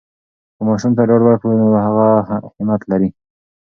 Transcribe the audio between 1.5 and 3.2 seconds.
نو هغه همت لری.